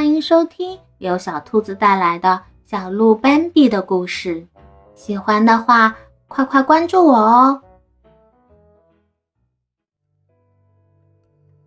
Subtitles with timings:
[0.00, 4.48] 欢迎收听由小兔子带来的小鹿斑比的故事。
[4.94, 5.94] 喜欢的话，
[6.26, 7.60] 快快关注我哦！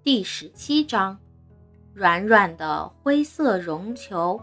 [0.02, 1.16] 第十七章：
[1.94, 4.42] 软软的灰色绒球。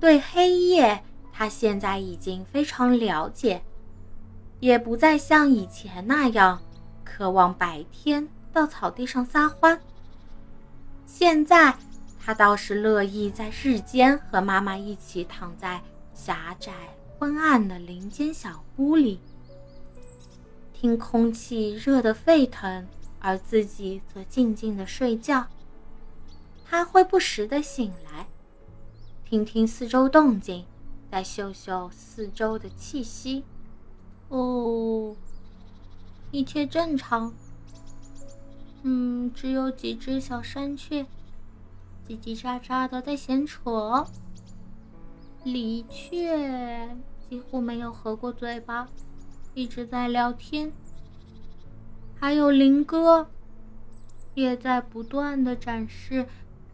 [0.00, 1.04] 对黑夜，
[1.34, 3.62] 他现在已经非常了解，
[4.58, 6.62] 也不再像以前那样
[7.04, 9.78] 渴望白天到草地上撒欢。
[11.06, 11.76] 现在，
[12.18, 16.72] 他倒是乐意在日间和妈妈一起躺在狭窄
[17.18, 19.20] 昏暗的林间小屋里，
[20.72, 22.86] 听空气热得沸腾，
[23.20, 25.46] 而自己则静静的睡觉。
[26.64, 28.26] 他会不时的醒来，
[29.24, 30.64] 听听四周动静，
[31.10, 33.44] 再嗅嗅四周的气息。
[34.28, 35.14] 哦，
[36.32, 37.32] 一切正常。
[38.86, 41.06] 嗯，只有几只小山雀
[42.06, 44.06] 叽叽喳喳的在闲扯。
[45.42, 46.94] 李雀
[47.28, 48.86] 几乎没有合过嘴巴，
[49.54, 50.70] 一直在聊天。
[52.20, 53.30] 还有林哥，
[54.34, 56.26] 也在不断的展示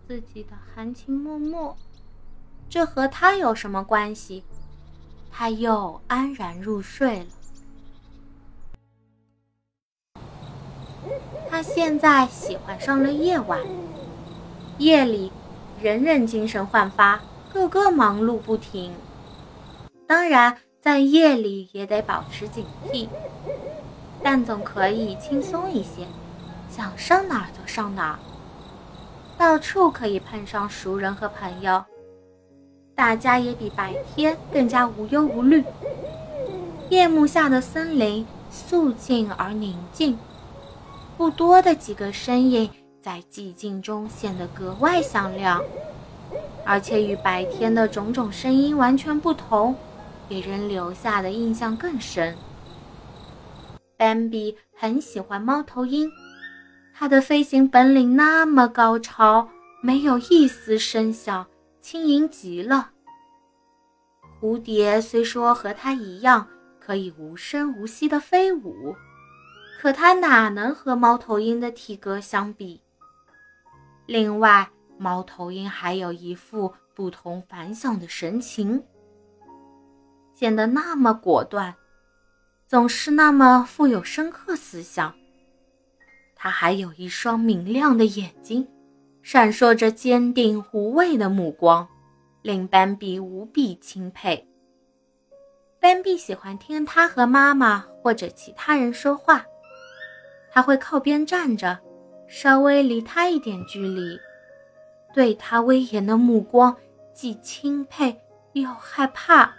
[0.09, 1.77] 自己的含情脉脉。
[2.69, 4.43] 这和他有什么关系？
[5.31, 7.27] 他又安然入睡了。
[11.51, 13.61] 他现在喜欢上了夜晚。
[14.79, 15.31] 夜里，
[15.83, 17.21] 人人精神焕发，
[17.53, 18.93] 个个忙碌不停。
[20.07, 23.09] 当然，在夜里也得保持警惕，
[24.23, 26.07] 但总可以轻松一些，
[26.71, 28.19] 想上哪儿就上哪儿。
[29.37, 31.85] 到处可以碰上熟人和朋友，
[32.95, 35.65] 大家也比白天更加无忧无虑。
[36.89, 40.19] 夜幕下的森林肃静而宁静。
[41.21, 42.71] 不多的几个身影
[43.03, 45.63] 在寂静中显得格外响亮，
[46.65, 49.77] 而且与白天的种种声音完全不同，
[50.31, 52.35] 给人留下的印象更深。
[53.99, 56.11] 斑比很喜欢猫头鹰，
[56.95, 59.47] 它的飞行本领那么高超，
[59.83, 61.47] 没有一丝声响，
[61.83, 62.93] 轻盈极了。
[64.41, 66.49] 蝴蝶虽说和它一样
[66.81, 68.97] 可以无声无息地飞舞。
[69.81, 72.83] 可它哪能和猫头鹰的体格相比？
[74.05, 74.69] 另外，
[74.99, 78.85] 猫头鹰还有一副不同凡响的神情，
[80.35, 81.75] 显得那么果断，
[82.67, 85.15] 总是那么富有深刻思想。
[86.37, 88.69] 它还有一双明亮的眼睛，
[89.23, 91.89] 闪烁着坚定无畏的目光，
[92.43, 94.47] 令斑比无比钦佩。
[95.81, 99.43] 斑比喜欢听它和妈妈或者其他人说话。
[100.51, 101.79] 他会靠边站着，
[102.27, 104.19] 稍微离他一点距离，
[105.15, 106.77] 对他威严的目光
[107.15, 108.21] 既钦佩
[108.53, 109.55] 又害怕。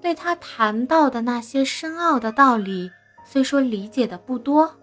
[0.00, 2.90] 对他谈到的那些深奥的道理，
[3.24, 4.74] 虽说理解的不多，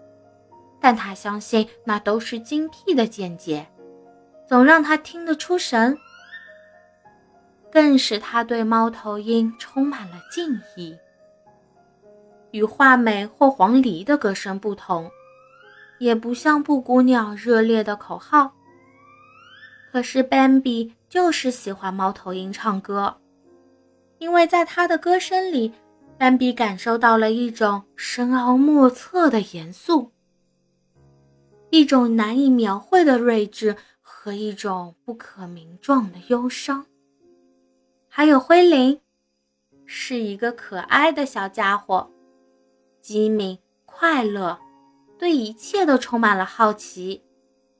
[0.80, 3.66] 但他相信那都是精辟的见解，
[4.46, 5.98] 总让他听得出神，
[7.72, 10.96] 更使他对猫头鹰充满了敬意。
[12.50, 15.10] 与画眉或黄鹂的歌声不同，
[15.98, 18.52] 也不像布谷鸟热烈的口号。
[19.90, 23.16] 可是斑比就是喜欢猫头鹰唱歌，
[24.18, 25.72] 因为在他的歌声里，
[26.18, 30.12] 斑比感受到了一种深奥莫测的严肃，
[31.70, 36.84] 一种难以描绘的睿智和一种不可名状的忧伤。
[38.08, 39.00] 还有灰林，
[39.86, 42.10] 是一个可爱的小家伙。
[43.00, 44.58] 机敏、快乐，
[45.18, 47.22] 对一切都充满了好奇，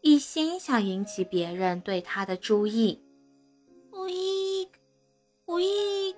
[0.00, 3.02] 一心想引起别人对他的注意。
[3.92, 4.68] 呜伊，
[5.46, 6.14] 呜伊，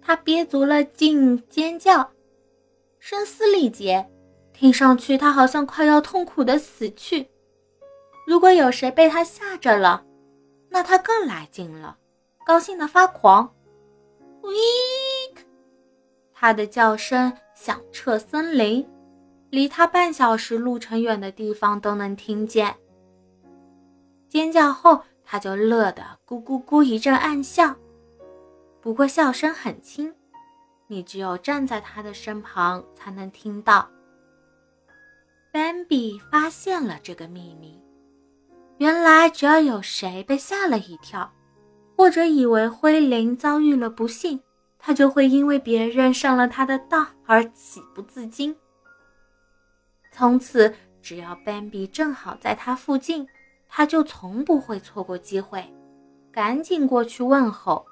[0.00, 2.10] 他憋足了劲尖叫，
[2.98, 4.08] 声嘶力竭，
[4.52, 7.28] 听上去他好像快要痛苦的死去。
[8.26, 10.04] 如果有谁被他吓着了，
[10.68, 11.96] 那他更来劲了，
[12.44, 13.54] 高兴的发狂。
[14.42, 14.58] 呜伊，
[16.34, 17.32] 他的叫声。
[17.60, 18.88] 响彻森林，
[19.50, 22.76] 离他半小时路程远的地方都能听见。
[24.28, 27.74] 尖叫后，他就乐得咕咕咕一阵暗笑，
[28.80, 30.14] 不过笑声很轻，
[30.86, 33.90] 你只有站在他的身旁才能听到。
[35.50, 37.82] 斑比发现了这个秘密，
[38.76, 41.28] 原来只要有谁被吓了一跳，
[41.96, 44.40] 或者以为灰林遭遇了不幸。
[44.88, 48.56] 他就会因为别人上了他的当而喜不自禁。
[50.10, 53.28] 从此，只要斑比正好在他附近，
[53.68, 55.62] 他就从不会错过机会，
[56.32, 57.84] 赶紧过去问候：“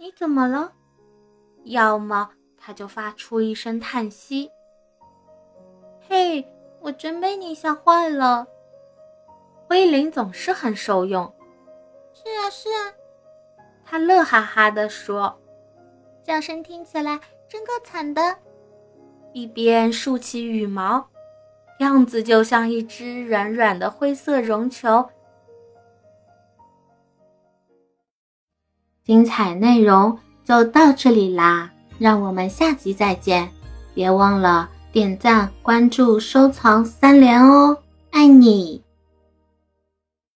[0.00, 0.72] 你怎么了？”
[1.62, 4.50] 要么他就发出一声叹息
[6.08, 6.44] ：“嘿，
[6.80, 8.48] 我真被你吓坏了。”
[9.70, 11.32] 威灵总是很受用。
[12.12, 12.90] 是啊，是啊，
[13.84, 15.40] 他乐哈哈地说
[16.30, 17.18] ：“叫声听起来
[17.48, 18.36] 真够惨的。”
[19.34, 21.04] 一边竖起羽毛，
[21.80, 25.04] 样子就像一只软软的灰色绒球。
[29.02, 33.50] 精彩内容就到这里啦，让我们下集再见！
[33.92, 37.76] 别忘了点赞、关注、收藏三连哦，
[38.12, 38.84] 爱你！